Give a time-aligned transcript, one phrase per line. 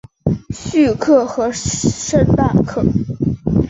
[0.49, 2.83] 叙克和圣纳克。